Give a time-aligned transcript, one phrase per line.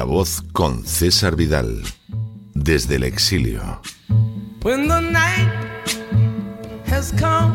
[0.00, 1.82] La voz con César Vidal,
[2.54, 3.82] desde el exilio.
[4.62, 5.52] When the night
[6.86, 7.54] has come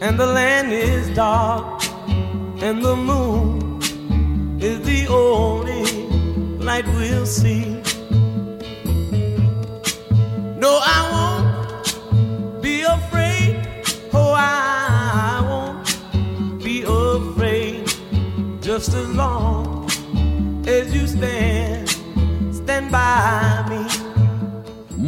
[0.00, 1.82] and the land is dark
[2.62, 3.80] and the moon
[4.60, 5.82] is the only
[6.60, 7.69] light we'll see.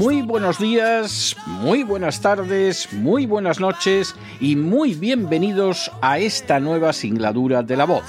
[0.03, 6.93] Muy buenos días, muy buenas tardes, muy buenas noches y muy bienvenidos a esta nueva
[6.93, 8.03] singladura de la voz.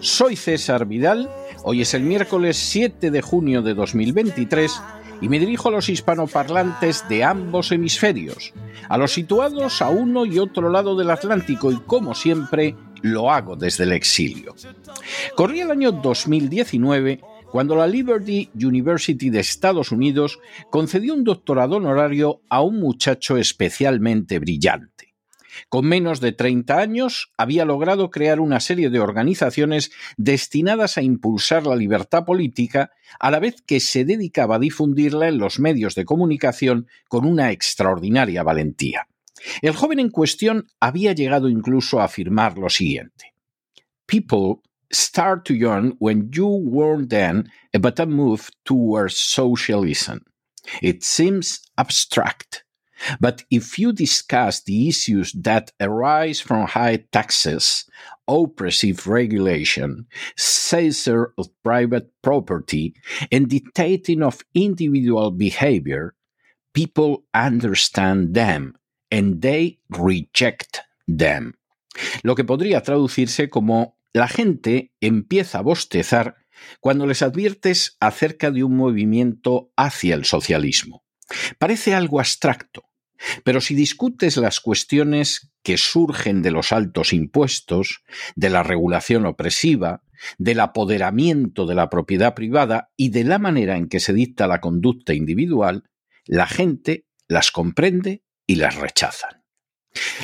[0.00, 1.30] Soy César Vidal,
[1.62, 4.82] hoy es el miércoles 7 de junio de 2023
[5.20, 8.52] y me dirijo a los hispanoparlantes de ambos hemisferios,
[8.88, 13.54] a los situados a uno y otro lado del Atlántico y como siempre lo hago
[13.54, 14.56] desde el exilio.
[15.36, 17.20] Corría el año 2019
[17.50, 20.38] cuando la Liberty University de Estados Unidos
[20.70, 25.14] concedió un doctorado honorario a un muchacho especialmente brillante.
[25.68, 31.66] Con menos de 30 años, había logrado crear una serie de organizaciones destinadas a impulsar
[31.66, 36.04] la libertad política, a la vez que se dedicaba a difundirla en los medios de
[36.04, 39.08] comunicación con una extraordinaria valentía.
[39.62, 43.34] El joven en cuestión había llegado incluso a afirmar lo siguiente.
[44.06, 44.60] People
[44.92, 47.44] start to yearn when you warn them
[47.74, 50.24] about a move towards socialism.
[50.82, 52.64] It seems abstract,
[53.18, 57.84] but if you discuss the issues that arise from high taxes,
[58.28, 60.06] oppressive regulation,
[60.36, 62.94] seizure of private property,
[63.32, 66.14] and dictating of individual behavior,
[66.74, 68.74] people understand them
[69.10, 71.54] and they reject them.
[72.22, 76.36] Lo que podría traducirse como la gente empieza a bostezar
[76.80, 81.04] cuando les adviertes acerca de un movimiento hacia el socialismo.
[81.58, 82.84] Parece algo abstracto,
[83.44, 88.02] pero si discutes las cuestiones que surgen de los altos impuestos,
[88.34, 90.02] de la regulación opresiva,
[90.38, 94.60] del apoderamiento de la propiedad privada y de la manera en que se dicta la
[94.60, 95.84] conducta individual,
[96.26, 99.39] la gente las comprende y las rechazan.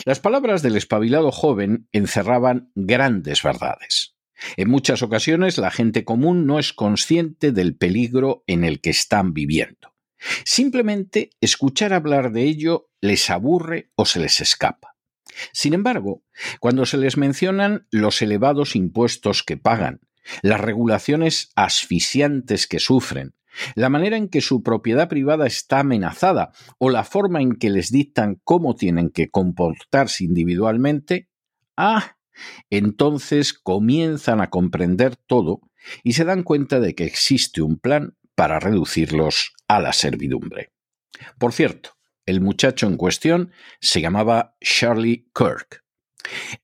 [0.05, 4.15] Las palabras del espabilado joven encerraban grandes verdades.
[4.57, 9.33] En muchas ocasiones la gente común no es consciente del peligro en el que están
[9.33, 9.95] viviendo.
[10.45, 14.97] Simplemente escuchar hablar de ello les aburre o se les escapa.
[15.53, 16.23] Sin embargo,
[16.61, 20.01] cuando se les mencionan los elevados impuestos que pagan,
[20.43, 23.35] las regulaciones asfixiantes que sufren,
[23.75, 27.91] la manera en que su propiedad privada está amenazada o la forma en que les
[27.91, 31.29] dictan cómo tienen que comportarse individualmente,
[31.77, 32.17] ah,
[32.71, 35.61] entonces comienzan a comprender todo
[36.03, 40.73] y se dan cuenta de que existe un plan para reducirlos a la servidumbre.
[41.39, 41.91] Por cierto,
[42.27, 45.86] el muchacho en cuestión se llamaba Charlie Kirk.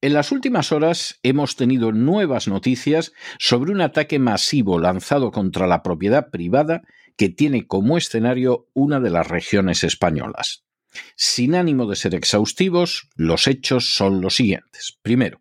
[0.00, 5.82] En las últimas horas hemos tenido nuevas noticias sobre un ataque masivo lanzado contra la
[5.82, 6.82] propiedad privada
[7.16, 10.64] que tiene como escenario una de las regiones españolas.
[11.16, 14.98] Sin ánimo de ser exhaustivos, los hechos son los siguientes.
[15.02, 15.40] Primero,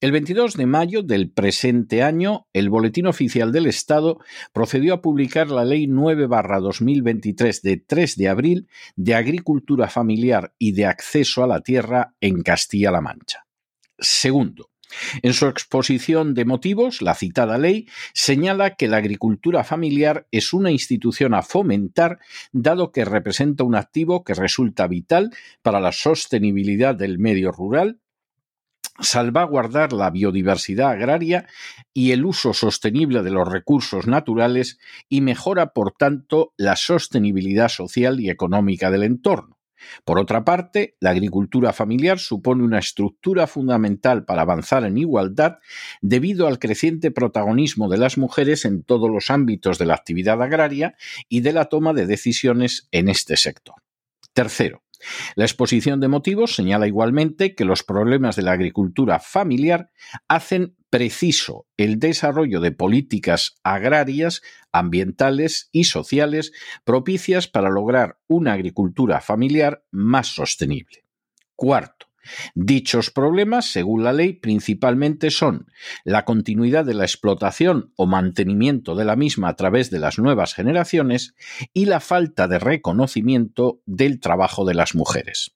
[0.00, 4.20] el 22 de mayo del presente año, el Boletín Oficial del Estado
[4.52, 10.86] procedió a publicar la Ley 9-2023 de 3 de abril de Agricultura Familiar y de
[10.86, 13.46] Acceso a la Tierra en Castilla-La Mancha.
[13.98, 14.70] Segundo,
[15.22, 20.70] en su exposición de motivos, la citada ley señala que la agricultura familiar es una
[20.70, 22.20] institución a fomentar,
[22.52, 25.30] dado que representa un activo que resulta vital
[25.62, 28.00] para la sostenibilidad del medio rural,
[29.00, 31.46] salvaguardar la biodiversidad agraria
[31.94, 34.78] y el uso sostenible de los recursos naturales
[35.08, 39.58] y mejora, por tanto, la sostenibilidad social y económica del entorno.
[40.04, 45.58] Por otra parte, la agricultura familiar supone una estructura fundamental para avanzar en igualdad
[46.00, 50.96] debido al creciente protagonismo de las mujeres en todos los ámbitos de la actividad agraria
[51.28, 53.76] y de la toma de decisiones en este sector.
[54.32, 54.82] Tercero,
[55.36, 59.90] la exposición de motivos señala igualmente que los problemas de la agricultura familiar
[60.26, 64.42] hacen preciso el desarrollo de políticas agrarias,
[64.72, 66.52] ambientales y sociales
[66.84, 71.04] propicias para lograr una agricultura familiar más sostenible.
[71.54, 72.07] Cuarto,
[72.54, 75.66] Dichos problemas, según la ley, principalmente son
[76.04, 80.54] la continuidad de la explotación o mantenimiento de la misma a través de las nuevas
[80.54, 81.34] generaciones
[81.72, 85.52] y la falta de reconocimiento del trabajo de las mujeres.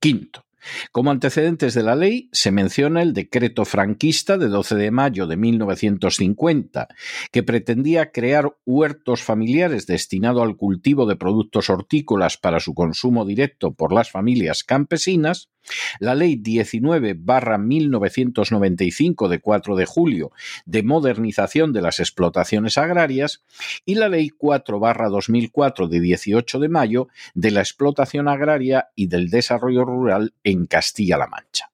[0.00, 0.44] Quinto,
[0.92, 5.36] como antecedentes de la ley se menciona el decreto franquista de 12 de mayo de
[5.36, 6.88] 1950,
[7.30, 13.72] que pretendía crear huertos familiares destinados al cultivo de productos hortícolas para su consumo directo
[13.72, 15.50] por las familias campesinas,
[15.98, 20.32] la Ley 19-1995 de 4 de julio
[20.66, 23.44] de modernización de las explotaciones agrarias
[23.84, 29.84] y la Ley 4-2004 de 18 de mayo de la explotación agraria y del desarrollo
[29.84, 31.70] rural en Castilla-La Mancha.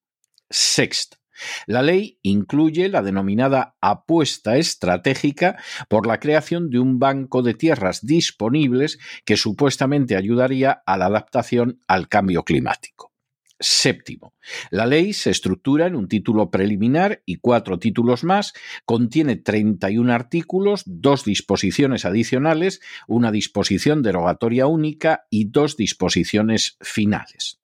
[0.49, 1.19] Sexto.
[1.67, 5.57] La ley incluye la denominada apuesta estratégica
[5.89, 11.81] por la creación de un banco de tierras disponibles que supuestamente ayudaría a la adaptación
[11.87, 13.11] al cambio climático.
[13.63, 14.35] Séptimo.
[14.71, 18.55] La ley se estructura en un título preliminar y cuatro títulos más,
[18.87, 27.60] contiene 31 artículos, dos disposiciones adicionales, una disposición derogatoria única y dos disposiciones finales.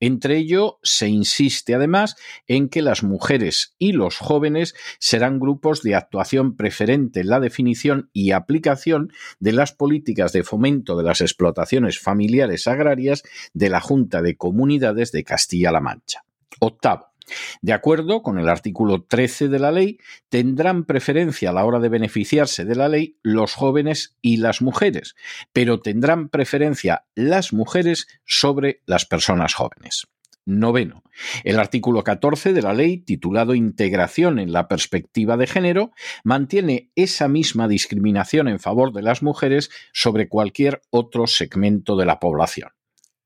[0.00, 5.94] Entre ello, se insiste además en que las mujeres y los jóvenes serán grupos de
[5.94, 11.98] actuación preferente en la definición y aplicación de las políticas de fomento de las explotaciones
[11.98, 13.22] familiares agrarias
[13.52, 16.24] de la Junta de Comunidades de Castilla-La Mancha.
[16.60, 17.13] Octavo.
[17.62, 21.88] De acuerdo con el artículo 13 de la ley, tendrán preferencia a la hora de
[21.88, 25.14] beneficiarse de la ley los jóvenes y las mujeres,
[25.52, 30.06] pero tendrán preferencia las mujeres sobre las personas jóvenes.
[30.46, 31.02] Noveno.
[31.42, 37.28] El artículo 14 de la ley, titulado Integración en la perspectiva de género, mantiene esa
[37.28, 42.70] misma discriminación en favor de las mujeres sobre cualquier otro segmento de la población.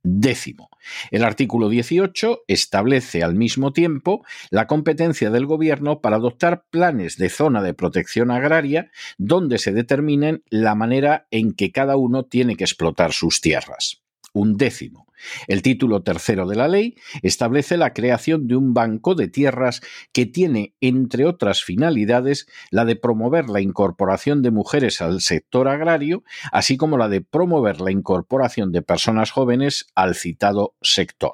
[0.03, 0.71] Décimo.
[1.11, 7.29] El artículo 18 establece al mismo tiempo la competencia del Gobierno para adoptar planes de
[7.29, 12.65] zona de protección agraria donde se determinen la manera en que cada uno tiene que
[12.65, 14.03] explotar sus tierras.
[14.33, 15.08] Un décimo.
[15.47, 19.81] El título tercero de la ley establece la creación de un banco de tierras
[20.13, 26.25] que tiene, entre otras finalidades, la de promover la incorporación de mujeres al sector agrario,
[26.53, 31.33] así como la de promover la incorporación de personas jóvenes al citado sector.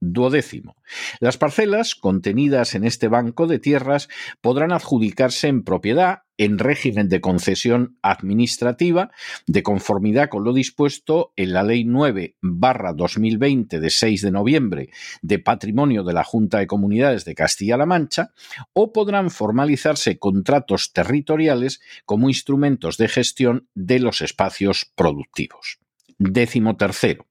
[0.00, 0.76] Duodécimo.
[1.20, 4.08] Las parcelas contenidas en este banco de tierras
[4.40, 9.10] podrán adjudicarse en propiedad en régimen de concesión administrativa,
[9.46, 14.88] de conformidad con lo dispuesto en la Ley 9 barra 2020 de 6 de noviembre
[15.20, 18.32] de Patrimonio de la Junta de Comunidades de Castilla-La Mancha,
[18.72, 25.78] o podrán formalizarse contratos territoriales como instrumentos de gestión de los espacios productivos.
[26.22, 27.24] Décimo tercero.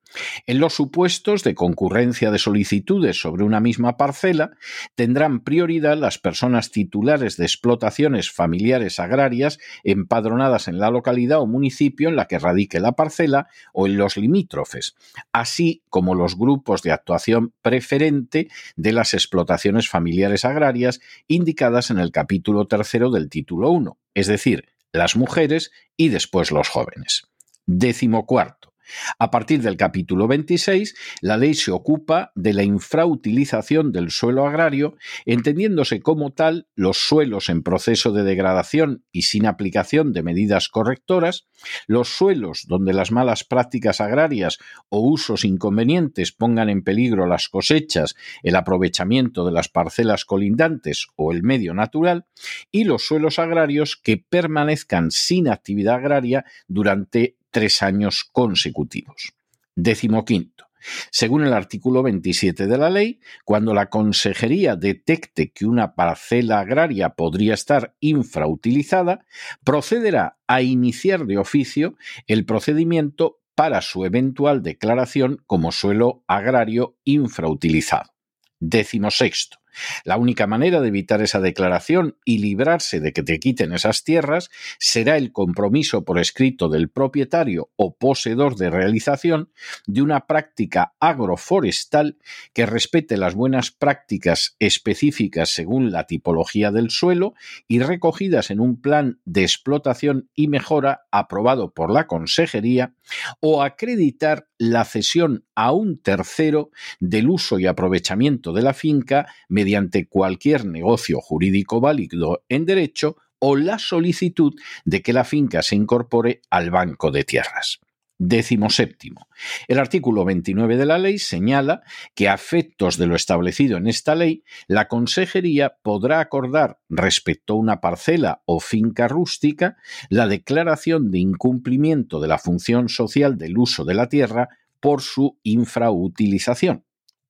[0.48, 4.50] En los supuestos de concurrencia de solicitudes sobre una misma parcela,
[4.96, 12.10] tendrán prioridad las personas titulares de explotaciones familiares agrarias empadronadas en la localidad o municipio
[12.10, 14.96] en la que radique la parcela o en los limítrofes,
[15.32, 22.12] así como los grupos de actuación preferente de las explotaciones familiares agrarias indicadas en el
[22.12, 27.28] capítulo tercero del título 1, es decir, las mujeres y después los jóvenes.
[27.68, 28.69] Décimo cuarto.
[29.18, 34.96] A partir del capítulo 26, la ley se ocupa de la infrautilización del suelo agrario,
[35.26, 41.48] entendiéndose como tal los suelos en proceso de degradación y sin aplicación de medidas correctoras,
[41.88, 44.58] los suelos donde las malas prácticas agrarias
[44.90, 51.32] o usos inconvenientes pongan en peligro las cosechas, el aprovechamiento de las parcelas colindantes o
[51.32, 52.26] el medio natural,
[52.72, 59.34] y los suelos agrarios que permanezcan sin actividad agraria durante tres años consecutivos.
[59.76, 60.70] Décimo quinto.
[61.12, 67.10] Según el artículo 27 de la ley, cuando la Consejería detecte que una parcela agraria
[67.10, 69.26] podría estar infrautilizada,
[69.64, 71.96] procederá a iniciar de oficio
[72.28, 78.14] el procedimiento para su eventual declaración como suelo agrario infrautilizado.
[78.60, 79.58] Décimo sexto.
[80.04, 84.50] La única manera de evitar esa declaración y librarse de que te quiten esas tierras
[84.78, 89.52] será el compromiso por escrito del propietario o poseedor de realización
[89.88, 92.18] de una práctica agroforestal
[92.54, 97.34] que respete las buenas prácticas específicas según la tipología del suelo
[97.68, 102.94] y recogidas en un plan de explotación y mejora aprobado por la Consejería
[103.40, 110.08] o acreditar la cesión a un tercero del uso y aprovechamiento de la finca mediante
[110.08, 114.54] cualquier negocio jurídico válido en derecho o la solicitud
[114.86, 117.82] de que la finca se incorpore al banco de tierras.
[118.18, 119.28] Décimo séptimo.
[119.68, 121.84] El artículo 29 de la ley señala
[122.16, 127.58] que a efectos de lo establecido en esta ley, la Consejería podrá acordar respecto a
[127.58, 129.76] una parcela o finca rústica
[130.10, 134.48] la declaración de incumplimiento de la función social del uso de la tierra
[134.80, 136.86] por su infrautilización.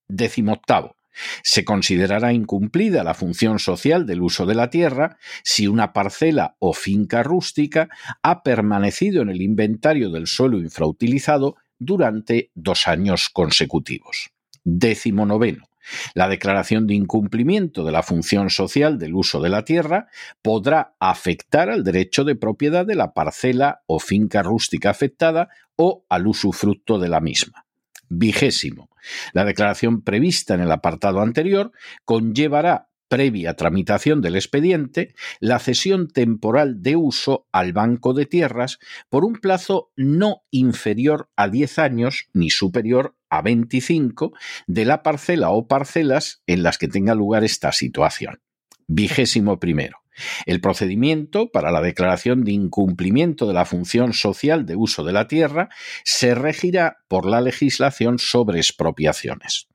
[0.07, 0.95] Décimo octavo.
[1.43, 6.73] Se considerará incumplida la función social del uso de la tierra si una parcela o
[6.73, 7.89] finca rústica
[8.21, 14.31] ha permanecido en el inventario del suelo infrautilizado durante dos años consecutivos.
[14.63, 15.68] Décimo noveno.
[16.13, 20.07] La declaración de incumplimiento de la función social del uso de la tierra
[20.41, 26.27] podrá afectar al derecho de propiedad de la parcela o finca rústica afectada o al
[26.27, 27.65] usufructo de la misma.
[28.09, 28.89] Vigésimo.
[29.33, 31.71] La declaración prevista en el apartado anterior
[32.05, 38.79] conllevará previa tramitación del expediente, la cesión temporal de uso al Banco de Tierras
[39.09, 44.33] por un plazo no inferior a 10 años ni superior a 25
[44.67, 48.41] de la parcela o parcelas en las que tenga lugar esta situación.
[48.87, 49.99] Vigésimo primero.
[50.45, 55.27] El procedimiento para la declaración de incumplimiento de la función social de uso de la
[55.27, 55.69] tierra
[56.03, 59.67] se regirá por la legislación sobre expropiaciones.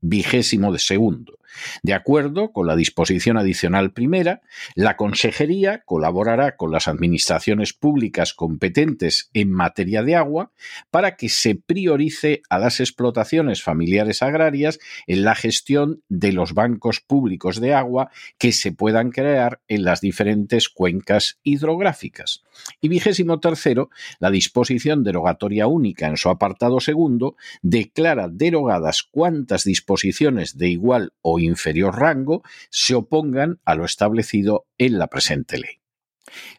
[0.00, 1.38] Vigésimo de segundo.
[1.82, 4.42] De acuerdo con la disposición adicional primera,
[4.74, 10.52] la Consejería colaborará con las administraciones públicas competentes en materia de agua
[10.90, 17.00] para que se priorice a las explotaciones familiares agrarias en la gestión de los bancos
[17.00, 22.42] públicos de agua que se puedan crear en las diferentes cuencas hidrográficas.
[22.80, 30.56] Y vigésimo tercero, la disposición derogatoria única en su apartado segundo declara derogadas cuantas disposiciones
[30.58, 35.78] de igual o inferior rango se opongan a lo establecido en la presente ley.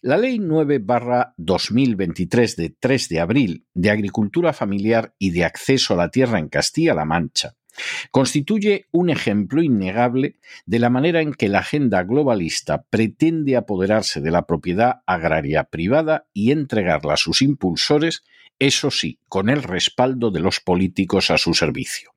[0.01, 0.83] La Ley 9
[1.37, 6.49] 2023 de 3 de abril de Agricultura Familiar y de Acceso a la Tierra en
[6.49, 7.55] Castilla-La Mancha
[8.11, 10.35] constituye un ejemplo innegable
[10.65, 16.27] de la manera en que la agenda globalista pretende apoderarse de la propiedad agraria privada
[16.33, 18.23] y entregarla a sus impulsores,
[18.59, 22.13] eso sí, con el respaldo de los políticos a su servicio.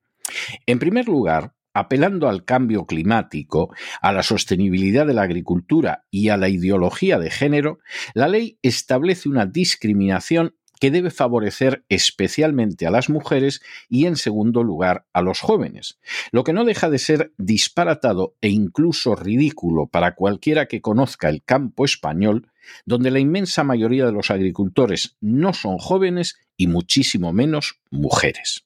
[0.67, 6.39] En primer lugar, apelando al cambio climático, a la sostenibilidad de la agricultura y a
[6.39, 7.81] la ideología de género,
[8.15, 14.63] la ley establece una discriminación que debe favorecer especialmente a las mujeres y, en segundo
[14.63, 15.99] lugar, a los jóvenes,
[16.33, 21.43] lo que no deja de ser disparatado e incluso ridículo para cualquiera que conozca el
[21.43, 22.51] campo español,
[22.85, 28.66] donde la inmensa mayoría de los agricultores no son jóvenes y muchísimo menos mujeres.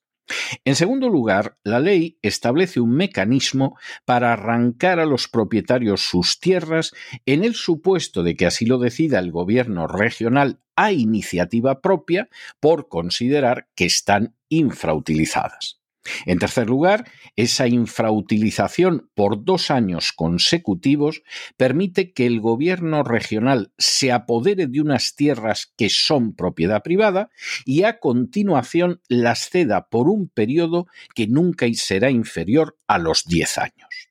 [0.64, 6.92] En segundo lugar, la ley establece un mecanismo para arrancar a los propietarios sus tierras
[7.26, 12.28] en el supuesto de que así lo decida el gobierno regional a iniciativa propia
[12.60, 15.79] por considerar que están infrautilizadas.
[16.24, 21.22] En tercer lugar, esa infrautilización por dos años consecutivos
[21.56, 27.30] permite que el gobierno regional se apodere de unas tierras que son propiedad privada
[27.64, 33.58] y a continuación las ceda por un periodo que nunca será inferior a los diez
[33.58, 34.08] años.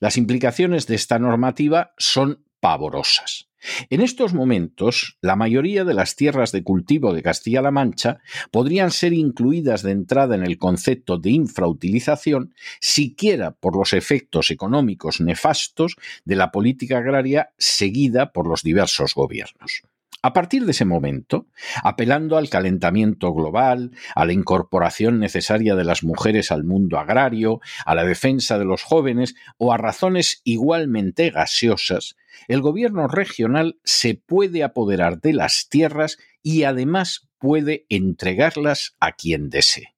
[0.00, 3.48] Las implicaciones de esta normativa son pavorosas.
[3.90, 8.20] En estos momentos, la mayoría de las tierras de cultivo de Castilla-La Mancha
[8.52, 15.20] podrían ser incluidas de entrada en el concepto de infrautilización, siquiera por los efectos económicos
[15.20, 19.82] nefastos de la política agraria seguida por los diversos gobiernos.
[20.24, 21.48] A partir de ese momento,
[21.82, 27.96] apelando al calentamiento global, a la incorporación necesaria de las mujeres al mundo agrario, a
[27.96, 32.14] la defensa de los jóvenes o a razones igualmente gaseosas,
[32.48, 39.50] el gobierno regional se puede apoderar de las tierras y además puede entregarlas a quien
[39.50, 39.94] desee.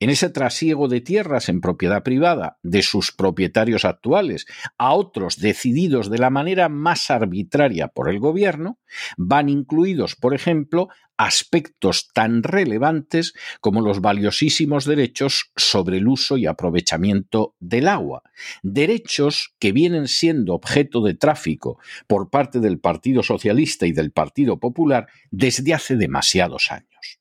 [0.00, 4.46] En ese trasiego de tierras en propiedad privada de sus propietarios actuales
[4.78, 8.78] a otros decididos de la manera más arbitraria por el gobierno,
[9.16, 16.46] van incluidos, por ejemplo, aspectos tan relevantes como los valiosísimos derechos sobre el uso y
[16.46, 18.22] aprovechamiento del agua,
[18.62, 24.60] derechos que vienen siendo objeto de tráfico por parte del Partido Socialista y del Partido
[24.60, 27.18] Popular desde hace demasiados años.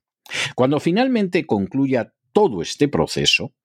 [0.55, 3.56] Cuando finalmente concluya todo este proceso,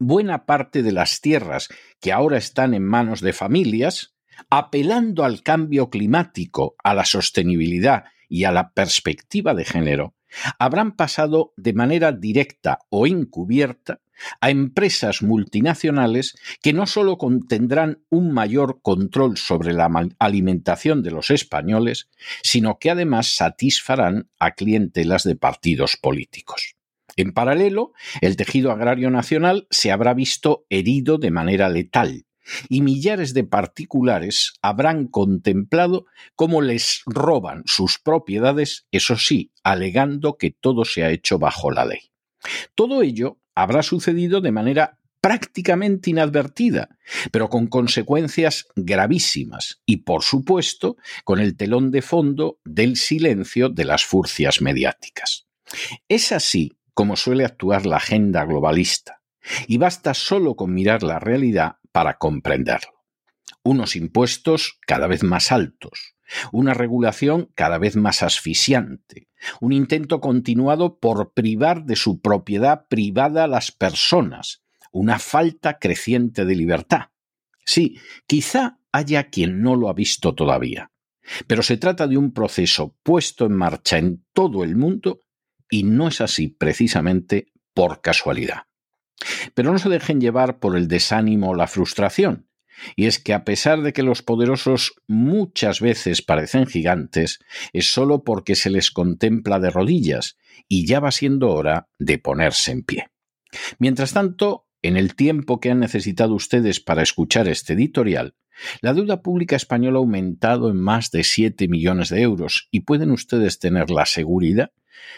[0.00, 1.68] buena parte de las tierras
[2.00, 4.16] que ahora están en manos de familias,
[4.50, 10.16] apelando al cambio climático, a la sostenibilidad y a la perspectiva de género,
[10.58, 14.00] habrán pasado de manera directa o encubierta
[14.40, 21.30] a empresas multinacionales que no solo contendrán un mayor control sobre la alimentación de los
[21.30, 22.08] españoles,
[22.42, 26.75] sino que además satisfarán a clientelas de partidos políticos.
[27.16, 32.26] En paralelo, el tejido agrario nacional se habrá visto herido de manera letal
[32.68, 40.50] y millares de particulares habrán contemplado cómo les roban sus propiedades, eso sí, alegando que
[40.50, 42.10] todo se ha hecho bajo la ley.
[42.74, 46.96] Todo ello habrá sucedido de manera prácticamente inadvertida,
[47.32, 53.86] pero con consecuencias gravísimas y, por supuesto, con el telón de fondo del silencio de
[53.86, 55.46] las furcias mediáticas.
[56.08, 59.20] Es así como suele actuar la agenda globalista,
[59.68, 63.04] y basta solo con mirar la realidad para comprenderlo.
[63.62, 66.14] Unos impuestos cada vez más altos,
[66.52, 69.28] una regulación cada vez más asfixiante,
[69.60, 76.46] un intento continuado por privar de su propiedad privada a las personas, una falta creciente
[76.46, 77.10] de libertad.
[77.66, 80.92] Sí, quizá haya quien no lo ha visto todavía,
[81.46, 85.25] pero se trata de un proceso puesto en marcha en todo el mundo
[85.70, 88.62] y no es así precisamente por casualidad.
[89.54, 92.48] Pero no se dejen llevar por el desánimo o la frustración.
[92.94, 97.38] Y es que a pesar de que los poderosos muchas veces parecen gigantes,
[97.72, 100.36] es solo porque se les contempla de rodillas
[100.68, 103.08] y ya va siendo hora de ponerse en pie.
[103.78, 108.34] Mientras tanto, en el tiempo que han necesitado ustedes para escuchar este editorial,
[108.80, 113.10] la deuda pública española ha aumentado en más de 7 millones de euros y pueden
[113.10, 114.70] ustedes tener la seguridad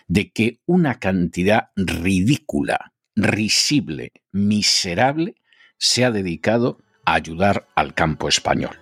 [0.06, 5.34] de que una cantidad ridícula, risible, miserable,
[5.78, 8.78] se ha dedicado a ayudar al campo español,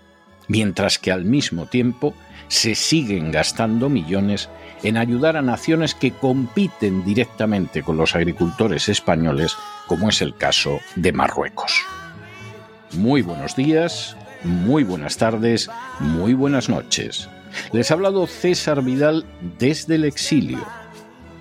[0.48, 2.14] mientras que al mismo tiempo
[2.48, 4.48] se siguen gastando millones
[4.82, 9.56] en ayudar a naciones que compiten directamente con los agricultores españoles,
[9.87, 11.85] como es el caso de Marruecos.
[12.92, 17.28] Muy buenos días, muy buenas tardes, muy buenas noches.
[17.72, 19.24] Les ha hablado César Vidal
[19.59, 20.64] desde el exilio